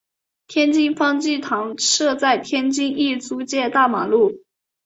[0.47, 4.41] 天津方济堂设在天津意租界大马路。